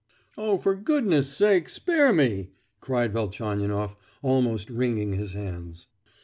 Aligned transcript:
"Oh, 0.35 0.57
for 0.57 0.73
goodness 0.73 1.31
sake, 1.31 1.69
spare 1.69 2.11
me!" 2.11 2.53
cried 2.79 3.13
Velchaninoff, 3.13 3.95
almost 4.23 4.71
wringing 4.71 5.13
his 5.13 5.33
hands. 5.33 5.89